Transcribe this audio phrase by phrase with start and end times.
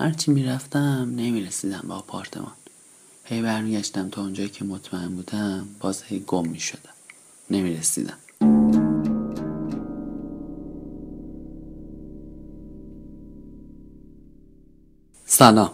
[0.00, 2.52] هرچی می‌رفتم نمی‌رسیدم به آپارتمان.
[3.24, 6.80] هی برمیگشتم تا اونجایی که مطمئن بودم باز هی گم می‌شدم.
[7.50, 8.16] نمی‌رسیدم.
[15.24, 15.70] سلام.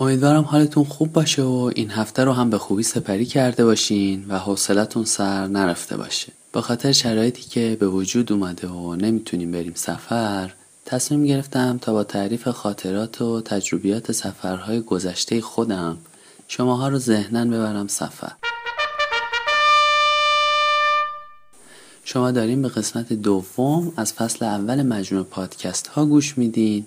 [0.00, 4.38] امیدوارم حالتون خوب باشه و این هفته رو هم به خوبی سپری کرده باشین و
[4.38, 6.32] حوصلتون سر نرفته باشه.
[6.52, 10.52] به خاطر شرایطی که به وجود اومده و نمی‌تونیم بریم سفر
[10.88, 15.98] تصمیم گرفتم تا با تعریف خاطرات و تجربیات سفرهای گذشته خودم
[16.48, 18.32] شماها رو ذهنن ببرم سفر.
[22.04, 26.86] شما داریم به قسمت دوم از فصل اول مجموع پادکست ها گوش میدین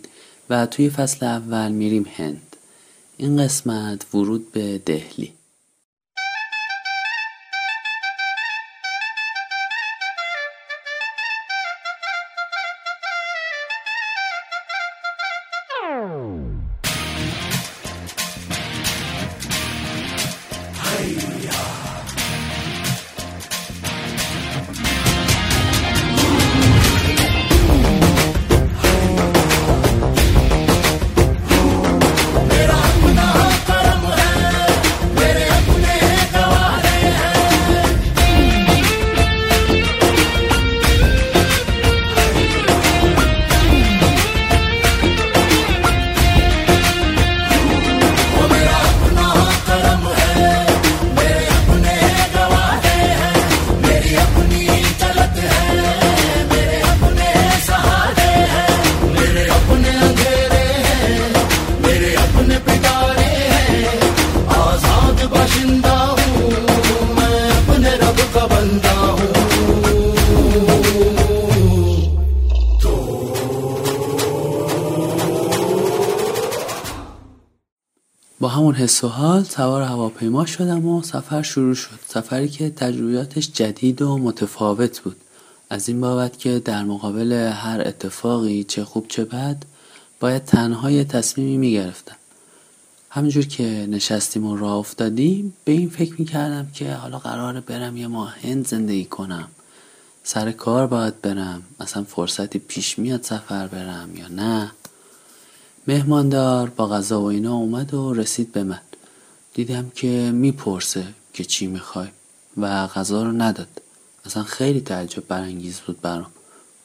[0.49, 2.55] و توی فصل اول میریم هند.
[3.17, 5.33] این قسمت ورود به دهلی.
[16.01, 16.60] با
[78.81, 81.99] حس و حال سوار هواپیما شدم و سفر شروع شد.
[82.07, 85.15] سفری که تجربیاتش جدید و متفاوت بود.
[85.69, 89.64] از این بابت که در مقابل هر اتفاقی چه خوب چه بد
[90.20, 92.15] باید تنها یه تصمیمی می‌گرفتم.
[93.09, 98.08] همینجور که نشستیم و راه افتادیم به این فکر می‌کردم که حالا قراره برم یه
[98.08, 99.47] ماه هند زندگی کنم.
[100.23, 101.64] سر کار باید برم.
[101.80, 104.71] اصلا فرصتی پیش میاد سفر برم یا نه؟
[105.87, 108.80] مهماندار با غذا و اینا اومد و رسید به من.
[109.53, 112.08] دیدم که می‌پرسه که چی می‌خوای
[112.58, 113.81] و غذا رو نداد.
[114.25, 116.31] اصلا خیلی تعجب برانگیز بود برام.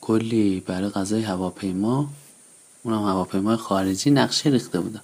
[0.00, 2.08] کلی برای غذای هواپیما
[2.82, 5.02] اونم هواپیمای خارجی نقشه ریخته بودم.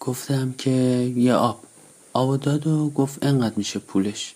[0.00, 0.70] گفتم که
[1.16, 1.60] یه آب.
[2.12, 4.34] آب داد و گفت انقدر میشه پولش.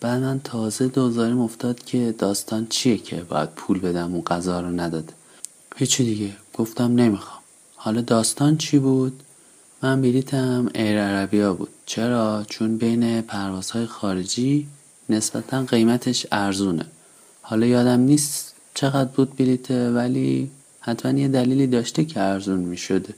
[0.00, 4.68] بعد من تازه دوزاریم افتاد که داستان چیه که باید پول بدم و غذا رو
[4.68, 5.12] نداده
[5.76, 6.36] هیچی دیگه.
[6.54, 7.37] گفتم نمی‌خوام.
[7.80, 9.22] حالا داستان چی بود؟
[9.82, 11.68] من بلیتم ایر عربیا بود.
[11.86, 14.66] چرا؟ چون بین پروازهای خارجی
[15.08, 16.86] نسبتا قیمتش ارزونه.
[17.42, 20.50] حالا یادم نیست چقدر بود بلیته ولی
[20.80, 23.14] حتما یه دلیلی داشته که ارزون می شده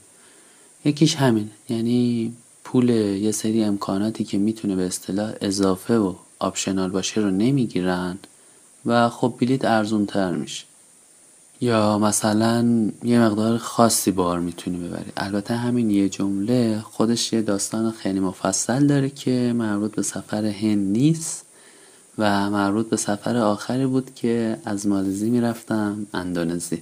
[0.85, 1.51] یکیش همین.
[1.69, 2.33] یعنی
[2.63, 8.17] پول یه سری امکاناتی که می‌تونه به اصطلاح اضافه و آپشنال باشه رو نمی‌گیرن
[8.85, 10.63] و خب بلیت ارزون تر میشه.
[11.63, 15.11] یا مثلا یه مقدار خاصی بار می‌تونی ببری.
[15.17, 20.91] البته همین یه جمله خودش یه داستان خیلی مفصل داره که مربوط به سفر هند
[20.91, 21.45] نیست
[22.17, 26.81] و مربوط به سفر آخری بود که از مالزی می‌رفتم اندونزی.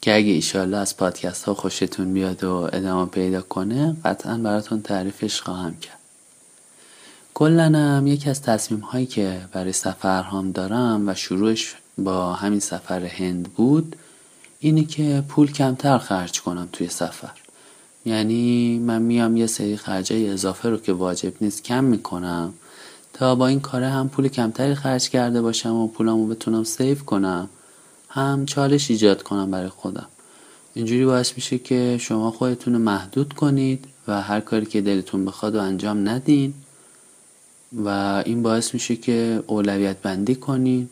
[0.00, 5.40] که اگه ایشالله از پادکست ها خوشتون بیاد و ادامه پیدا کنه قطعا براتون تعریفش
[5.40, 5.99] خواهم کرد.
[7.40, 13.04] کلنم یکی از تصمیم هایی که برای سفر هم دارم و شروعش با همین سفر
[13.04, 13.96] هند بود
[14.58, 17.30] اینه که پول کمتر خرج کنم توی سفر.
[18.04, 22.52] یعنی من میام یه سری خرجای اضافه رو که واجب نیست کم می‌کنم
[23.12, 27.48] تا با این کاره هم پول کمتری خرج کرده باشم و پولمو بتونم سیف کنم
[28.08, 30.06] هم چالش ایجاد کنم برای خودم.
[30.74, 35.54] اینجوری باعث میشه که شما خودتون رو محدود کنید و هر کاری که دلتون بخواد
[35.54, 36.54] و انجام ندین.
[37.72, 37.88] و
[38.26, 40.88] این باعث میشه که اولویت بندی کنین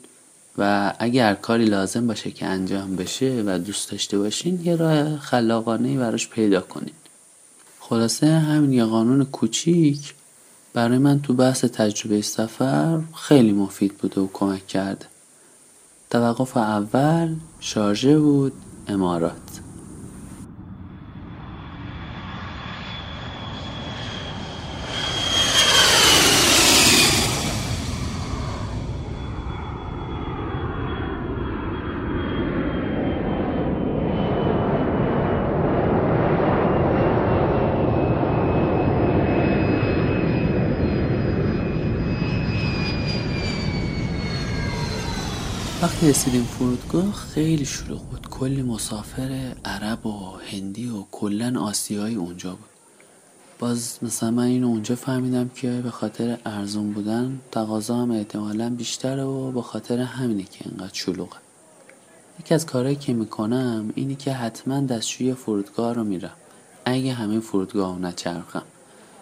[0.58, 5.98] و اگر کاری لازم باشه که انجام بشه و دوست داشته باشین یه راه خلاقانه
[5.98, 6.94] براش پیدا کنین.
[7.80, 10.14] خلاصه همین یه قانون کوچیک
[10.72, 15.06] برای من تو بحث تجربه سفر خیلی مفید بوده و کمک کرده
[16.10, 18.52] توقف اول شارژه بود
[18.88, 19.60] امارات
[45.82, 48.28] وقتی رسیدیم فرودگاه خیلی شلوغ بود.
[48.28, 52.68] کلی مسافر عرب و هندی و کلا آسیایی اونجا بود.
[53.58, 59.22] باز مثلا من اینو اونجا فهمیدم که به خاطر ارزون بودن تقاضا هم احتمالا بیشتره
[59.22, 61.36] و به خاطر همینه که اینقدر شلوغه.
[62.40, 66.34] یکی از کارهایی که می‌کنم اینه که حتما دستشوی فرودگاه رو میرم.
[66.84, 68.62] اگه همین فرودگاه رو نچرخم.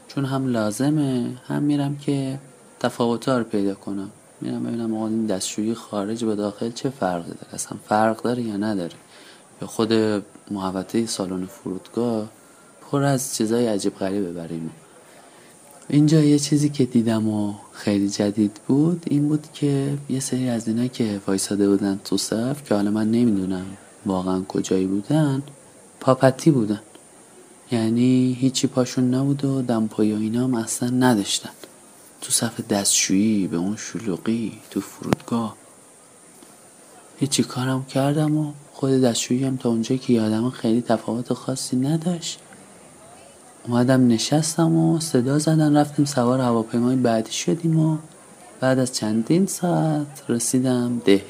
[0.09, 2.39] چون هم لازمه هم میرم که
[2.81, 4.11] تفاوت رو پیدا کنم.
[4.41, 8.57] میرم ببینم آقا این دستشویی خارج به داخل چه فرقی داره؟ اصلا فرق داره یا
[8.57, 8.95] نداره؟
[9.63, 9.93] یا خود
[10.51, 12.29] محوطه سالن فرودگاه
[12.81, 14.71] پر از چیزای عجیب غریبه برای ما.
[15.89, 20.69] اینجا یه چیزی که دیدم و خیلی جدید بود این بود که یه سری از
[20.69, 23.67] اینا که وایساده بودن تو صف که حالا من نمی‌دونم
[24.07, 25.43] واقعا کجایی بودن
[26.01, 26.81] پاپتی بودن.
[27.71, 31.51] یعنی هیچی پاشون نبود و دمپایی اینا هم اصلا نداشتن.
[32.21, 35.57] تو صف دستشویی به اون شلوغی تو فرودگاه.
[37.19, 42.39] هیچی کارم کردم و خود دستشویی هم تا اونجا که یادم خیلی تفاوت خاصی نداشت.
[43.69, 47.99] اومدم نشستم و صدا زدن رفتیم سوار هواپیمای بعدی شدیم و
[48.61, 51.23] بعد از چندین ساعت رسیدم دهلی.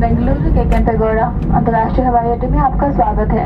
[0.00, 3.44] بنگلور؟ के अंतर्राष्ट्रीय हवाई अड्डे में आपका स्वागत है।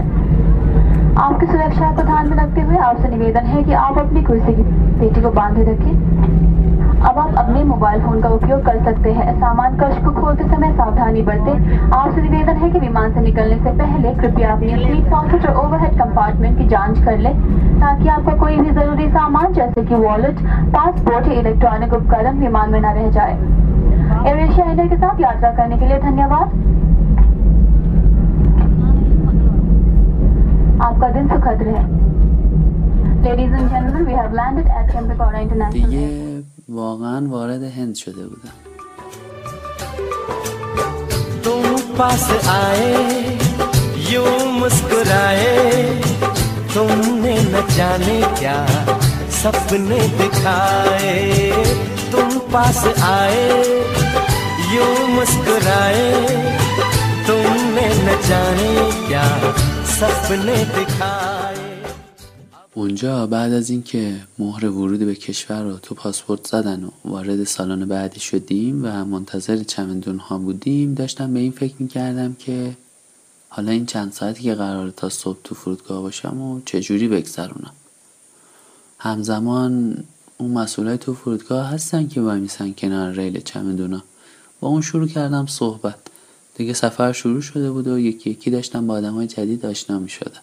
[1.18, 4.62] आपकी सुरक्षा को ध्यान में रखते हुए आपसे निवेदन है कि आप अपनी कुर्सी की
[5.00, 6.30] पेटी को बांधे रखें।
[7.02, 10.72] अब आप अपने मोबाइल फ़ोन का उपयोग कर सकते हैं। सामान कक्ष को खोलते समय
[10.72, 15.46] सावधानी बरतें। आपसे निवेदन है कि विमान से निकलने से पहले कृपया अपनी सीट पॉकेट
[15.46, 17.34] और ओवरहेड कंपार्टमेंट की जाँच कर लें,
[17.80, 20.36] ताकि आपका कोई भी ज़रूरी सामान, जैसे कि वॉलेट
[20.74, 23.38] पासपोर्ट या इलेक्ट्रॉनिक उपकरण, विमान में न रह जाए।
[24.26, 26.60] एयर एशिया इंडिया के साथ यात्रा करने के लिए धन्यवाद।
[30.87, 31.83] आपका दिन सुखद रहे
[33.27, 36.69] Ladies and gentlemen, we have landed at Kempegowda International دیگه Airport.
[36.69, 38.55] واقعا وارد هند شده بودم
[41.45, 41.63] तुम
[41.97, 43.37] पास आए
[44.11, 45.53] यूं मुस्कुराए
[46.73, 48.57] तुमने न जाने क्या
[49.41, 51.15] सपने दिखाए
[52.11, 53.47] तुम पास आए
[54.73, 56.11] यूं मुस्कुराए
[57.27, 58.73] तुमने न जाने
[59.07, 59.25] क्या
[60.02, 60.66] سپنه
[62.74, 67.88] اونجا بعد از اینکه مهر ورود به کشور رو تو پاسپورت زدن و وارد سالن
[67.88, 72.76] بعدی شدیم و منتظر چمدون ها بودیم داشتم به این فکر می‌کردم که
[73.48, 77.72] حالا این چند ساعتی که قرار تا صبح تو فرودگاه باشم و چجوری بگذرونم.
[78.98, 79.96] همزمان
[80.38, 84.02] اون مسئولای تو فرودگاه هستن که ومیسن کنار ریل چمدونا.
[84.60, 86.11] با اون شروع کردم صحبت.
[86.54, 90.40] دیگه سفر شروع شده بود و یکی یکی داشتم با آدم های جدید آشنا می‌شدم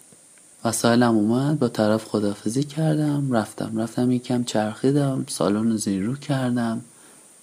[0.64, 6.80] وسایلم اومد با طرف خدافزی کردم رفتم رفتم یکم چرخیدم سالن رو زیر رو کردم.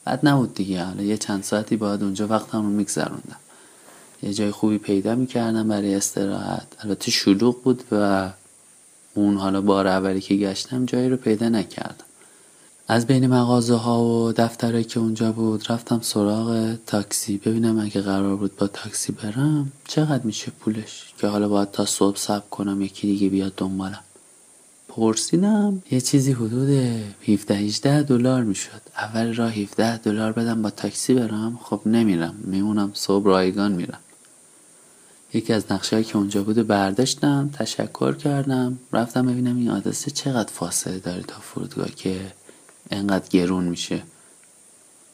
[0.06, 3.40] بعد نبود دیگه حالا یه چند ساعتی باید اونجا وقتم رو میگذروندم.
[4.24, 6.68] یه جای خوبی پیدا می‌کردم برای استراحت.
[6.80, 8.30] البته شلوغ بود و
[9.14, 12.07] اون حالا بار اولی که گشتم جایی رو پیدا نکردم.
[12.90, 17.38] از بین مغازه ها و دفترهایی که اونجا بود رفتم سراغ تاکسی.
[17.38, 22.18] ببینم اگه قرار بود با تاکسی برم چقدر میشه پولش؟ که حالا باید تا صبح
[22.18, 24.04] صبر کنم یکی دیگه بیاد دنبالم.
[24.88, 26.70] پرسیدم یه چیزی حدود
[27.28, 28.82] 17 18 دلار می‌شد.
[28.98, 31.60] اول راه 17 دلار بدم با تاکسی برم.
[31.64, 32.36] خب نمیرم.
[32.44, 34.00] میمونم صبح رایگان میرم.
[35.34, 38.78] یکی از نقشه که اونجا بوده برداشتم تشکر کردم.
[38.94, 42.20] رفتم ببینم این آدرس چقدر فاصله داره تا فرودگاه که
[42.92, 44.04] انقدر گرون میشه.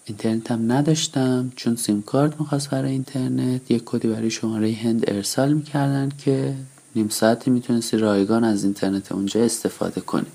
[0.06, 3.72] اینترنت هم نداشتم چون سیم کارت می‌خواست برای اینترنت.
[3.72, 6.56] یک کدی برای شماره هند ارسال می‌کردن که
[6.96, 10.26] نیم ساعتی می‌تونستی رایگان از اینترنت اونجا استفاده کنی.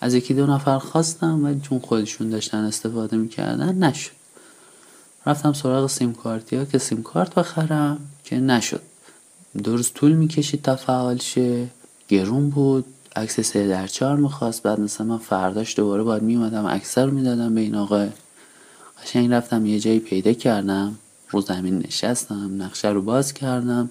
[0.00, 4.10] از یکی دو نفر خواستم ولی چون خودشون داشتن استفاده می‌کردن نشد.
[5.26, 8.82] رفتم سراغ سیم کارتی که سیم کارت بخرم که نشد.
[9.64, 11.68] دو روز طول می‌کشید تا فعال شه.
[12.08, 12.84] گرون بود.
[13.16, 14.62] عکس سه در چهار می‌خواست.
[14.62, 18.08] بعد مثلا من فرداش دوباره باید میومدم رو می‌دادم به این آقا
[19.02, 20.98] قشنگ رفتم یه جایی پیدا کردم.
[21.30, 23.90] رو زمین نشستم نقشه رو باز کردم.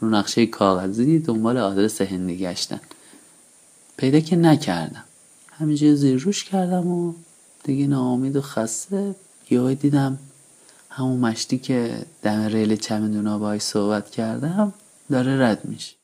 [0.00, 2.80] رو نقشه کاغذی دنبال آدرس هندی گشتن.
[3.96, 5.04] پیدا که نکردم.
[5.52, 7.14] همینجا زیر روش کردم و
[7.64, 9.14] دیگه ناامید و خسته
[9.50, 10.18] یهو دیدم
[10.90, 14.72] همون مشتی که دم ریل چمدونا باهاش صحبت کردم
[15.10, 16.01] داره رد میشه.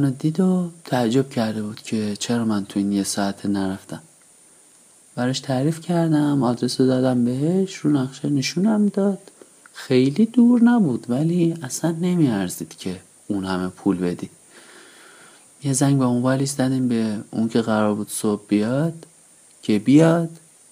[0.00, 4.02] منو دید و تعجب کرده بود که چرا من تو این یه ساعت نرفتم.
[5.14, 9.18] براش تعریف کردم آدرس رو دادم بهش رو نقشه نشونم داد.
[9.72, 14.30] خیلی دور نبود ولی اصلا نمیارزید که اون همه پول بدی.
[15.64, 19.06] یه زنگ به موبایلی زدیم به اون که قرار بود صبح بیاد
[19.62, 20.30] که بیاد.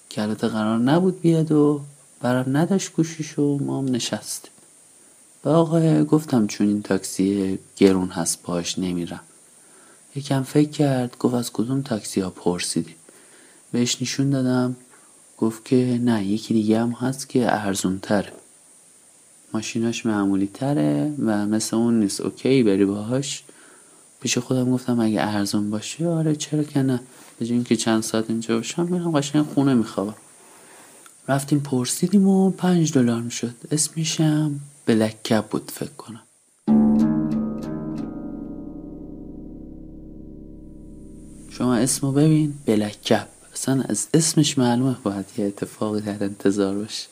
[0.08, 1.80] که قرار نبود بیاد و
[2.20, 4.52] برام نداشت گوشیش و ما هم نشستیم.
[5.42, 9.20] به آقای گفتم چون این تاکسی گرون هست باش نمیرم.
[10.16, 12.94] یکم فکر کرد گفت از کدوم تاکسی ها پرسیدی؟
[13.72, 14.76] بهش نشون دادم
[15.38, 18.32] گفت که نه یکی دیگه هم هست که ارزون تره
[19.54, 22.20] ماشیناش معمولی تره و مثل اون نیست.
[22.20, 23.42] اوکی بری باهاش.
[24.20, 27.00] پیش خودم گفتم اگه ارزون باشه آره چرا که نه؟
[27.38, 30.14] به اینکه چند ساعت اینجا باشم میرم قشنگ خونه میخوابم.
[31.28, 33.54] رفتیم پرسیدیم و پنج دلار می‌شد.
[33.70, 36.22] اسمشم بلکب بود فکر کنم.
[41.50, 47.06] شما اسمو ببین بلکب اصلا از اسمش معلومه باید یه اتفاقی در انتظار باشه.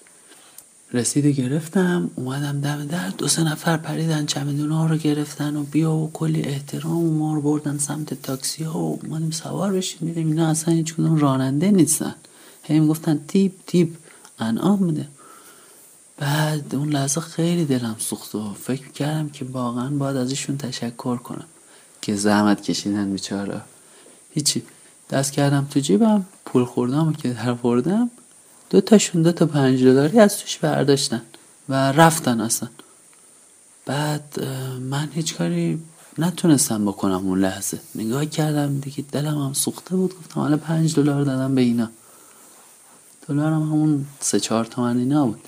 [0.92, 5.92] رسید گرفتم اومدم دم در دو سه نفر پریدن چمدون ها رو گرفتن و بیا
[5.92, 9.98] و کلی احترام و ما رو بردن سمت تاکسی ها و اومدیم سوار بشیم.
[10.00, 12.14] میدیم اینا اصلا هیچ کدوم راننده نیستن.
[12.62, 13.88] هی می‌گفتن تیپ تیپ.
[14.38, 15.08] انعام میده.
[16.18, 21.46] بعد اون لحظه خیلی دلم سوخت و فکر کردم که واقعا باید ازشون تشکر کنم
[22.02, 23.60] که زحمت کشیدن بیچاره.
[24.30, 24.62] هیچی.
[25.10, 28.10] دست کردم تو جیبم پول خوردم که در بردم.
[28.70, 31.22] دو تاشون دو تا پنج دلاری از توش برداشتن
[31.68, 32.68] و رفتن اصلا.
[33.86, 34.44] بعد
[34.80, 35.82] من هیچ کاری
[36.18, 37.80] نتونستم بکنم اون لحظه.
[37.94, 40.18] نگاه کردم دیگه دلم هم سوخته بود.
[40.18, 41.90] گفتم حالا پنج دلار دادم به اینا.
[43.28, 45.40] دلارم همون سه چهار تومن اینا بود.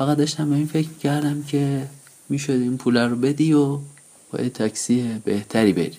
[0.00, 1.86] فقط داشتم به این فکر کردم که
[2.28, 3.78] می‌شد این پول رو بدی و
[4.32, 5.96] با یه تاکسی بهتری بری.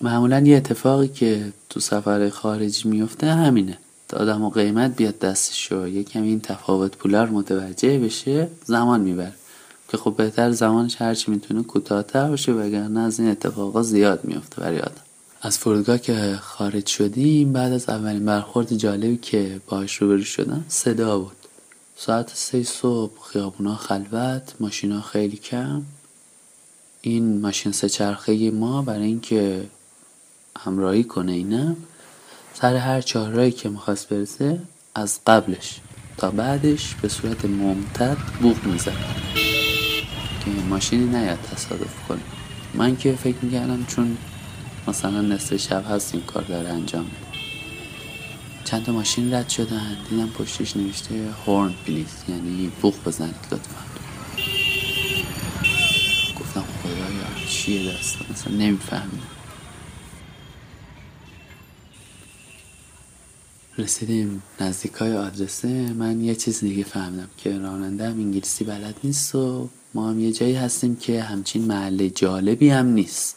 [0.00, 3.78] معمولا یه اتفاقی که تو سفر خارجی میفته همینه.
[4.08, 9.00] تا آدم و قیمت بیاد دستش و یه کمی این تفاوت پولار متوجه بشه زمان
[9.00, 9.32] می‌بره.
[9.88, 14.78] که خب بهتر زمانش هرچی می‌تونه کوتاهتر باشه وگرنه از این اتفاقا زیاد میفته برای
[14.78, 15.02] آدم.
[15.42, 21.18] از فرودگاه که خارج شدیم بعد از اولین برخورد جالبی که باش روبرو شدم صدا
[21.18, 21.36] بود.
[21.98, 25.82] ساعت سه صبح خیابونا خلوت ماشینا خیلی کم.
[27.00, 29.66] این ماشین سه چرخه ما برای اینکه
[30.58, 31.76] همراهی کنه اینم
[32.54, 34.60] سر هر چهارراهی که می‌خواست برسه
[34.94, 35.80] از قبلش
[36.16, 38.92] تا بعدش به صورت ممتد بوق می‌زد.
[40.44, 42.22] که ماشینی نیاد تصادف کنه.
[42.74, 44.16] من که فکر می‌کردم چون
[44.88, 47.25] مثلا نصف شب هست این کار داره انجام میده.
[48.66, 49.96] چند تا ماشین رد شدن.
[50.10, 53.84] دیدم پشتش نوشته هورن پلیز یعنی بوق بزنید لطفا.
[56.40, 59.28] گفتم خدایا چیه دست؟ مثلا نمیفهمیدم
[63.78, 65.68] رسیدیم نزدیک های آدرسه.
[65.92, 70.32] من یه چیز دیگه فهمیدم که راننده هم انگلیسی بلد نیست و ما هم یه
[70.32, 73.36] جایی هستیم که همچین محله جالبی هم نیست.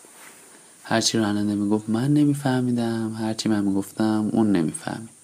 [0.83, 5.18] هرچی راننده می‌گفت من نمیفهمیدم هرچی من می‌گفتم اون نمی‌فهمید.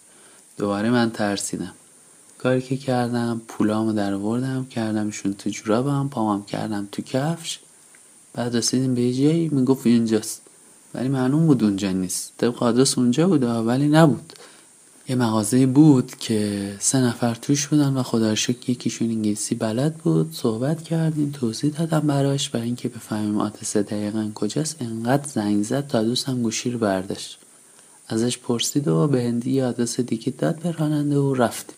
[0.57, 1.73] دوباره من ترسیدم.
[2.37, 7.59] کاری که کردم پولامو در آوردم کردمشون تو جورابم پامم کردم تو کفش.
[8.33, 10.41] بعد رسیدیم به یه جایی می‌گفت اینجاست.
[10.93, 12.33] ولی معلوم بود اونجا نیست.
[12.37, 14.33] طبق آدرس اونجا بود ولی نبود.
[15.09, 18.33] یه مغازه بود که سه نفر توش بودن و خدا
[18.67, 20.33] یکیشون انگلیسی بلد بود.
[20.33, 24.81] صحبت کردیم توضیح دادم براش برای اینکه بفهمیم آدرس دقیقا کجاست.
[24.81, 27.39] انقدر زنگ زد تا دوستم گوشی رو برداشت.
[28.07, 31.75] ازش پرسید و به هندی یه آدرس دیگه داد به راننده و رفتیم.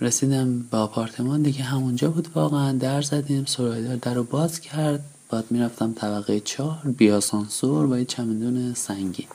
[0.00, 2.72] رسیدم به آپارتمان دیگه همونجا بود واقعا.
[2.72, 5.04] در زدیم سرایدار در رو باز کرد.
[5.30, 9.26] بعد می‌رفتم طبقه چهار بیاسانسور با یه چمدون سنگین.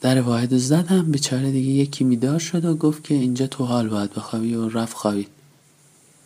[0.00, 4.14] در واحد زدم بیچاره دیگه یکی میدار شد و گفت که اینجا تو حال باید
[4.14, 5.28] بخوابی و رفت خوابید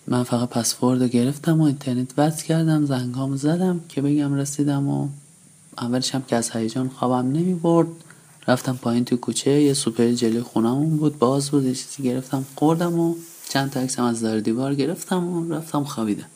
[0.07, 5.09] من فقط پسورد گرفتم و اینترنت وصل کردم زنگام زدم که بگم رسیدم و
[5.79, 7.89] اولش هم که از هیجان خوابم نمی برد
[8.49, 12.99] رفتم پایین تو کوچه یه سوپر جلوی خونمون بود باز بود یه چیزی گرفتم خوردم
[12.99, 13.15] و
[13.49, 16.27] چند تا عکسم از دار دیوار گرفتم و رفتم خوابیدم.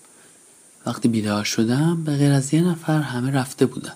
[0.86, 3.94] وقتی بیدار شدم به غیر از یه نفر همه رفته بودن.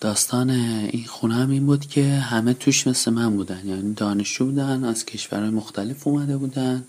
[0.00, 4.84] داستان این خونه هم این بود که همه توش مثل من بودن یعنی دانشجو بودن
[4.84, 6.84] از کشورهای مختلف اومده بودن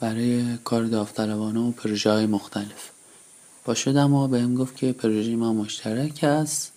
[0.00, 2.90] برای کار داوطلبانه و پروژه های مختلف.
[3.64, 6.72] با شدم و بهم گفت که پروژه ما مشترک است.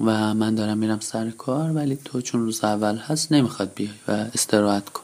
[0.00, 4.12] و من دارم میرم سر کار ولی تو چون روز اول هست نمی‌خواد بیای و
[4.12, 5.02] استراحت کن.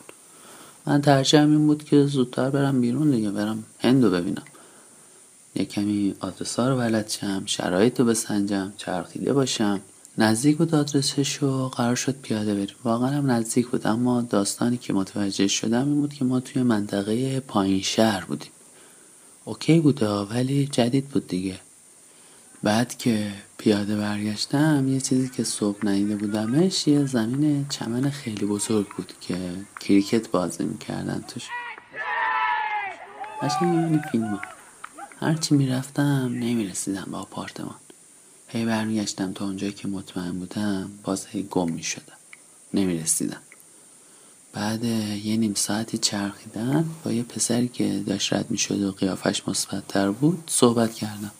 [0.87, 4.43] من ترجیحم این بود که زودتر برم بیرون دیگه برم هندو ببینم.
[5.55, 9.81] یه کمی آدرسا رو بلد شم شرایط رو بسنجم چرخیده باشم.
[10.19, 12.77] نزدیک بود آدرسش و قرار شد پیاده بریم.
[12.85, 17.41] واقعا هم نزدیک بود اما داستانی که متوجه شدم این بود که ما توی منطقه
[17.41, 18.51] پایین شهر بودیم.
[19.45, 21.61] اوکی بود ولی جدید بود دیگه.
[22.65, 28.89] بعد که پیاده برگشتم یه چیزی که صبح ندیده بودمش یه زمین چمن خیلی بزرگ
[28.97, 29.39] بود که
[29.81, 31.49] کریکت بازی می‌کردن توش.
[33.43, 34.41] قشنگ این فیلم ها.
[35.21, 37.75] هرچی می‌رفتم نمی‌رسیدم به آپارتمان.
[38.49, 42.19] هی برمیگشتم تا اونجایی که مطمئن بودم باز هی گم می‌شدم.
[42.75, 43.41] نمی‌رسیدم.
[44.53, 50.11] بعد یه نیم ساعتی چرخیدن با یه پسری که داشت رد می‌شد و قیافش مثبتتر
[50.11, 51.33] بود صحبت کردم.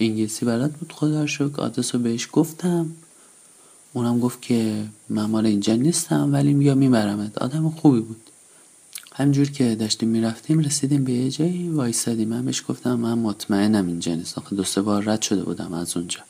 [0.00, 1.60] انگلیسی بلد بود خدا شکر.
[1.60, 2.90] آدرس رو بهش گفتم.
[3.92, 7.38] اونم گفت که من مال اینجا نیستم ولی بیا میبرمت.
[7.38, 8.20] آدم خوبی بود.
[9.14, 12.28] همجور که داشتیم می‌رفتیم رسیدیم به یه جایی وایسادیم.
[12.28, 14.38] من بهش گفتم من مطمئنم اینجا نیست.
[14.38, 16.20] آخه دو سه بار رد شده بودم از اونجا.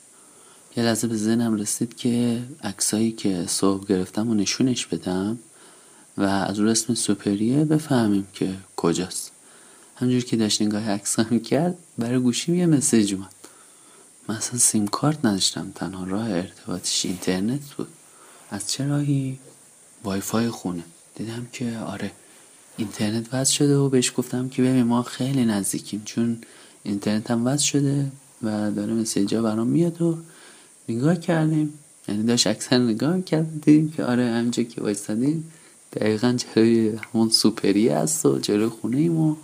[0.77, 5.39] یه لحظه به ذهنم رسید که عکسایی که صبح گرفتم و نشونش بدم
[6.17, 9.31] و از رو اسم سوپریه بفهمیم که کجاست.
[9.95, 13.38] همجور که داشت نگاه عکس کرد برای گوشیم یه مسیج اومد.
[14.29, 17.87] من اصلا سیم کارت نداشتم تنها راه ارتباطش اینترنت بود.
[18.51, 19.39] از چه راهی؟
[20.03, 20.83] وای فای خونه.
[21.15, 22.11] دیدم که آره
[22.77, 26.37] اینترنت وصل شده و بهش گفتم که ببین ما خیلی نزدیکیم چون
[26.83, 28.11] اینترنت هم وصل شده
[28.43, 30.17] و داره مسیجا برام میاد و
[30.89, 31.73] نگاه کردیم.
[32.07, 35.51] یعنی داشت اکثر نگاه کرد دیدیم که آره همینجا که وایستادیم
[35.93, 39.35] دقیقا جلوی همون سوپری هست و جلوی خونه ایم و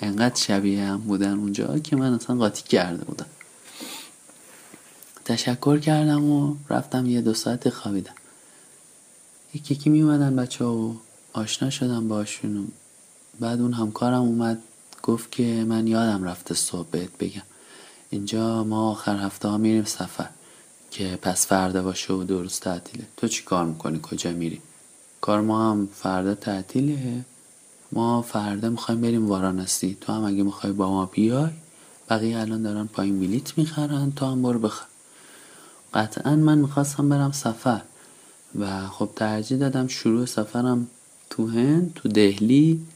[0.00, 3.26] انقدر شبیه هم بودن اونجا که من اصلا قاطی کرده بودم.
[5.24, 8.14] تشکر کردم و رفتم یه دو ساعت خوابیدم.
[9.54, 10.94] یکی یکی می اومدن بچه و
[11.32, 12.68] آشنا شدم باشون
[13.40, 14.58] بعد اون همکارم اومد
[15.02, 17.42] گفت که من یادم رفته صبح بهت بگم.
[18.10, 20.28] اینجا ما آخر هفته ها میریم سفر
[20.90, 23.04] که پس فردا باشه و روز تعطیله.
[23.16, 24.60] تو چی کار می‌کنی؟ کجا میری؟
[25.20, 27.24] کار ما هم فردا تعطیله.
[27.92, 29.96] ما فردا می‌خوایم بریم وارانسی.
[30.00, 31.50] تو هم اگه می‌خوای با ما بیای
[32.10, 34.84] بقیه الان دارن پایین بلیت می‌خرن تو هم برو بخر.
[35.94, 37.80] قطعا من می‌خواستم برم سفر.
[38.58, 40.86] و خب ترجیح دادم شروع سفرم
[41.30, 42.86] تو هند تو دهلی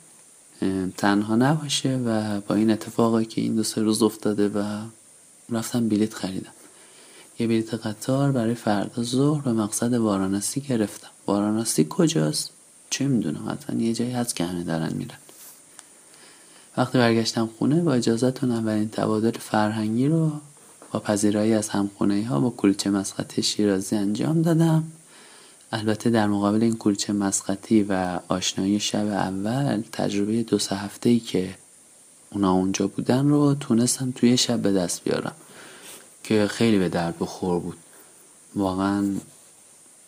[0.96, 4.80] تنها نباشه و با این اتفاقی که این دو سه روز افتاده و
[5.50, 6.52] رفتم بلیت خریدم.
[7.38, 11.10] یه بلیت قطار برای فردا ظهر به مقصد وارانسی گرفتم.
[11.26, 12.50] وارانسی کجاست؟
[12.90, 15.18] چه می‌دونم حتما یه جایی هست که همه دارن میرن.
[16.76, 20.32] وقتی برگشتم خونه با اجازتون اولین تبادل فرهنگی رو
[20.92, 24.84] با پذیرایی از همخونه ها با کلچه مسقط شیرازی انجام دادم.
[25.72, 31.20] البته در مقابل این کلچه مسقطی و آشنایی شب اول تجربه دو سه هفته ای
[31.20, 31.54] که
[32.32, 35.34] اونا اونجا بودن رو تونستم توی شب به دست بیارم
[36.24, 37.76] که خیلی به درد بخور بود.
[38.54, 39.14] واقعا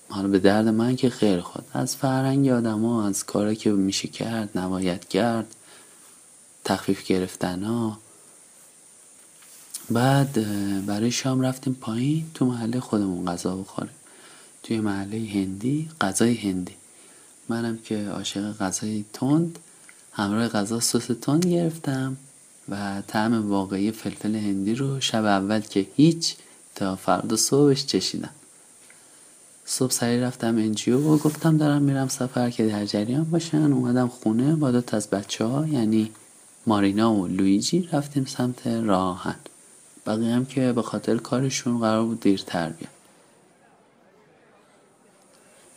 [0.08, 4.08] حالا به درد من که خیلی خود از فرهنگ آدم ها از کاری که میشه
[4.08, 5.54] کرد نباید کرد
[6.64, 7.98] تخفیف گرفتن ها
[9.90, 10.38] بعد
[10.86, 13.92] برای شام رفتیم پایین تو محله خودمون غذا بخوریم.
[14.62, 16.74] توی محله هندی غذای هندی.
[17.48, 19.58] منم که عاشق غذای تند
[20.12, 22.16] همراه غذا سس تند گرفتم
[22.68, 26.36] و طعم واقعی فلفل هندی رو شب اول که هیچ
[26.74, 28.30] تا فردا صبحش چشیدم.
[29.64, 33.72] صبح سریع رفتم NGO و گفتم دارم میرم سفر که در جریان باشن.
[33.72, 36.10] اومدم خونه با دو تا از بچه ها یعنی
[36.66, 39.36] مارینا و لویجی رفتیم سمت راه آهن.
[40.08, 42.92] بقیه هم که به خاطر کارشون قرار بود دیرتر بیان.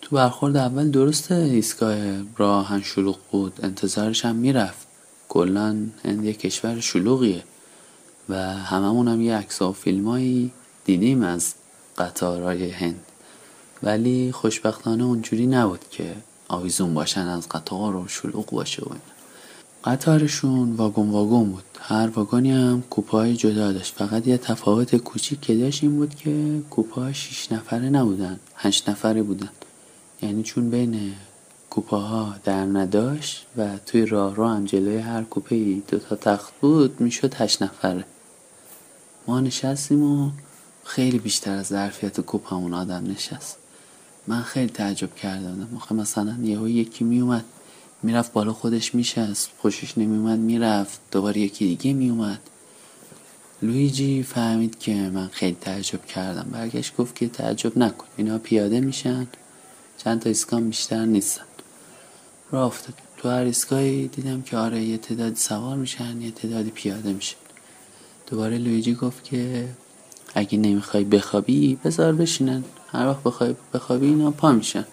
[0.02, 1.98] تو برخورد اول درسته ایستگاه
[2.38, 4.88] راهن شلوغ بود انتظارش هم می‌رفت.
[5.30, 7.44] کلا هند یه کشور شلوغیه
[8.30, 10.52] و هممون هم یه عکس و فیلمایی
[10.86, 11.54] دیدیم از
[11.98, 13.06] قطارهای هند.
[13.84, 16.15] ولی خوشبختانه اونجوری نبود که
[16.48, 18.89] آویزون باشن از قطار و شلوغ باشه و
[19.84, 21.63] قطارشون واگن واگن بود.
[21.80, 23.96] هر واگنی هم کوپه جدا داشت.
[23.96, 28.39] فقط یه تفاوت کوچیک که داشت این بود که کوپه شیش نفره نبودن.
[28.56, 29.50] هشت نفره بودن.
[30.22, 31.13] یعنی چون بین
[31.70, 36.54] کوپه ها در نداشت و توی راه رو هم جلوی هر کوپه ای دوتا تخت
[36.62, 38.06] بود می‌شد هشت نفره.
[39.28, 40.32] ما نشستیم و
[40.84, 43.58] خیلی بیشتر از ظرفیت کوپمون آدم نشست.
[44.28, 45.67] من خیلی تعجب کردم.
[45.91, 47.46] مثلا یهو یکی میومد
[48.04, 49.50] می‌رفت بالا خودش میشست.
[49.58, 51.00] خوشش نمیومد می‌رفت.
[51.12, 52.40] دوباره یکی دیگه میومد
[53.62, 56.48] لویجی فهمید که من خیلی تعجب کردم.
[56.52, 58.08] برگشت گفت که تعجب نکن.
[58.18, 59.28] اینا پیاده میشن.
[59.98, 61.44] چند تا اسکان بیشتر نیستن.
[62.52, 62.96] راه افتاد.
[63.18, 67.38] تو هر ایستگاهی دیدم که آره یه تعدادی سوار میشن یه تعدادی پیاده میشن.
[68.28, 69.68] دوباره لویجی گفت که
[70.36, 72.64] اگه نمی‌خوای بخوابی بذار بشینن.
[72.92, 74.86] هر وقت بخوای بخوابی اینا پا میشن.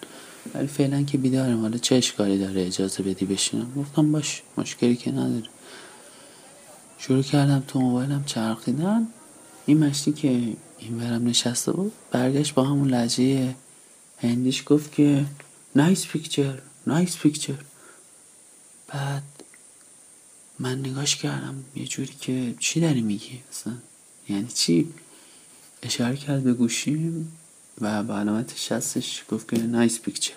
[0.53, 1.61] ولی فعلا که بیدارم.
[1.61, 5.49] حالا چه اشکالی داره اجازه بدی بشینم؟ گفتم باش مشکلی که نداره.
[6.97, 9.07] شروع کردم تو موبایلم چرخیدن
[9.65, 10.29] این مشتی که
[10.79, 13.55] این ورم نشسته بود برگشت با همون لهجه
[14.17, 15.25] هندیش گفت که
[15.75, 17.53] nice picture nice picture
[18.87, 19.23] بعد
[20.59, 23.73] من نگاش کردم یه جوری که چی داری میگی اصلا؟
[24.29, 24.93] یعنی چی؟
[25.83, 27.31] اشاره کرد به گوشیم.
[27.81, 30.33] و با علامت شستش گفت که nice picture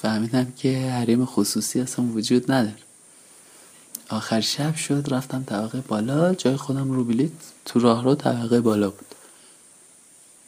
[0.00, 2.76] فهمیدم که حریم خصوصی اصلا وجود نداره.
[4.08, 7.30] آخر شب شد رفتم طبقه بالا جای خودم رو بلیت
[7.64, 9.06] تو راه رو طبقه بالا بود.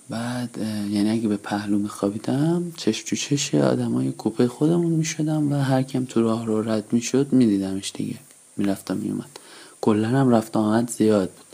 [0.09, 0.59] بعد
[0.91, 6.05] یعنی اگه به پهلو میخوابیدم چشم تو چش آدمای کوپه خودمون می‌شدم و هر کم
[6.05, 8.19] تو راه رو رد می‌شد میدیدمش دیگه.
[8.57, 9.39] می‌رفتم میومد
[9.81, 11.47] کلا هم رفت آمد زیاد بود.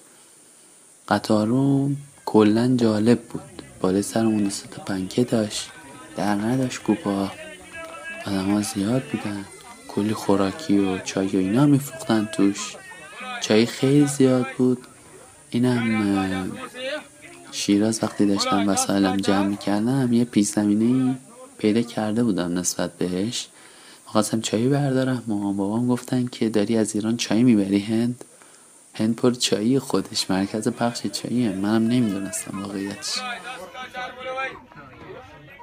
[1.08, 1.96] قطارم
[2.26, 3.59] کلا جالب بود.
[3.80, 5.70] بالای سرمون سه تا پنکه داشت.
[6.16, 7.32] در نداشت کوپا.
[8.26, 9.44] آدم ها زیاد بودن.
[9.88, 12.76] کلی خوراکی و چای و اینا میفروختن توش.
[13.40, 14.78] چای خیلی زیاد بود.
[15.50, 16.52] اینم
[17.52, 21.18] شیراز وقتی داشتم وسایلم جمع می‌کردم یه پیش زمینه
[21.58, 23.48] پیدا کرده بودم نسبت بهش.
[24.04, 25.22] خواستم چایی بردارم.
[25.26, 28.24] مامان بابام گفتن که داری از ایران چای می‌بری هند؟
[28.94, 31.48] هند پر چایی خودش مرکز پخش چاییه.
[31.50, 33.20] منم نمی‌دونستم واقعیتش.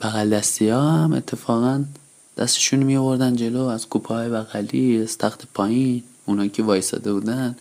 [0.00, 1.84] بغل دستی ها هم اتفاقا
[2.36, 7.56] دستشون می آوردن جلو از کوپه های بغلی از تخت پایین اونا که وایساده بودن.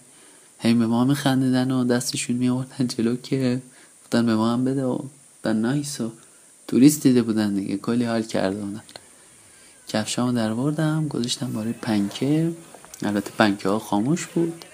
[0.60, 3.62] هی به ما میخندیدن و دستشون می آوردن جلو که
[4.04, 4.99] گفتن به ما هم بده و
[5.43, 6.12] در نایس و
[6.67, 8.84] توریست دیده بودن دیگه کلی حال کرده بودن.
[9.88, 12.52] کفشامو در وردم گذاشتم برای پنکه.
[13.04, 14.65] البته پنکه ها خاموش بود.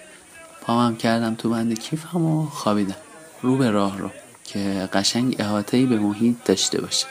[0.60, 2.96] پامم کردم تو بند کیفم و خوابیدم.
[3.42, 4.10] رو به راه رو
[4.44, 7.06] که قشنگ احاطه به محیط داشته باشه.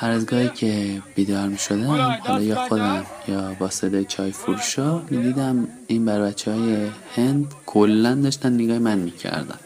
[0.00, 4.98] هر از گاهی که بیدار می شدم حالا یا خودم یا با صدای چای فروشا
[5.10, 9.58] می دیدم این بر بچه های هند کلا داشتن نگاه من می‌کردن.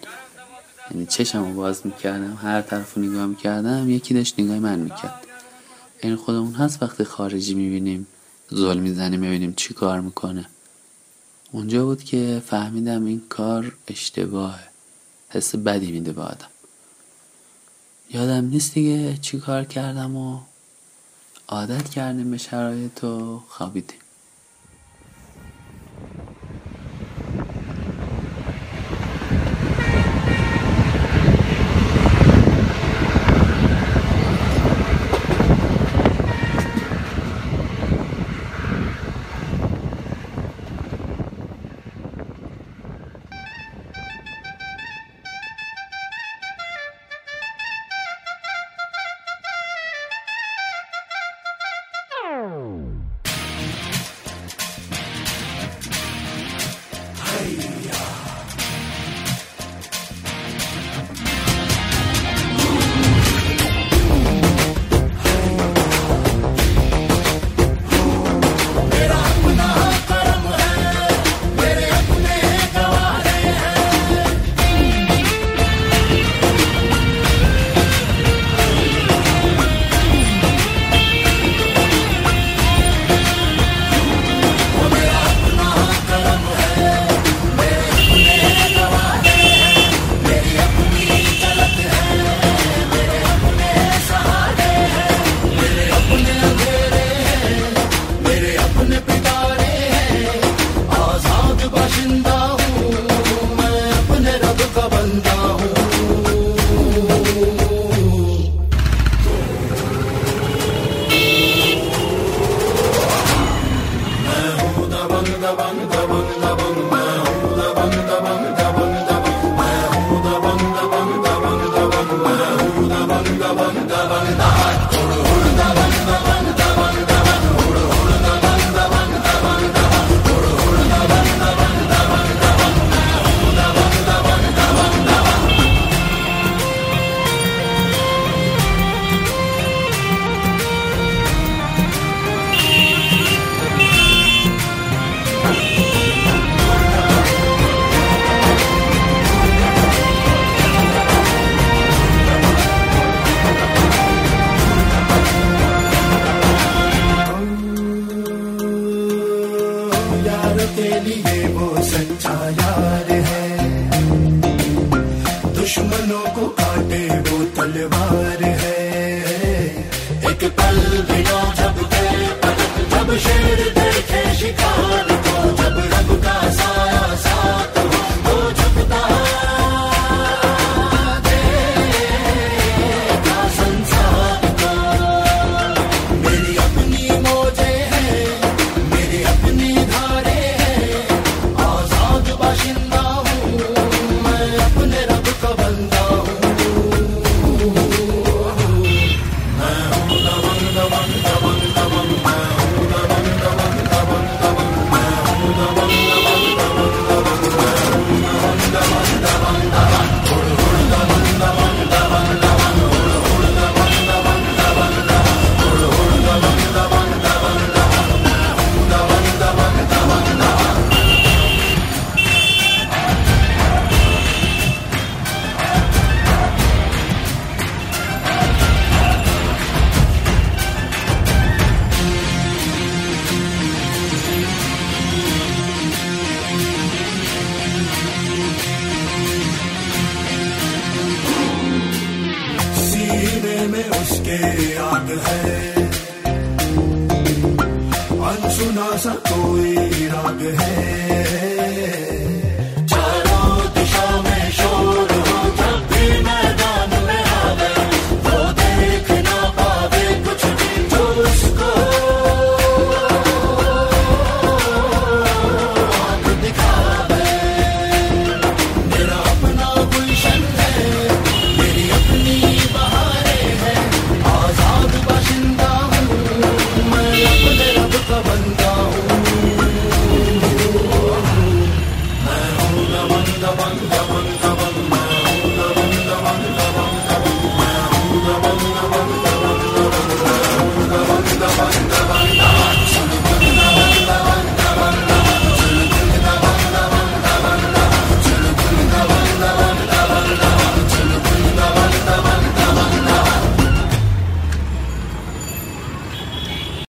[0.91, 5.27] یعنی چشم رو باز می‌کردم هر طرف رو نگاه می‌کردم یکی داشت نگاه من می‌کرد.
[6.03, 8.07] این خودمون هست وقتی خارجی می‌بینیم
[8.51, 10.45] زل می‌زنیم می‌بینیم چی کار می‌کنه.
[11.51, 14.61] اونجا بود که فهمیدم این کار اشتباهه.
[15.29, 16.47] حس بدی میده به آدم.
[18.15, 20.41] یادم نیست دیگه چی کار کردم و
[21.49, 24.02] عادت کردیم به شرایط و خوابیدیم.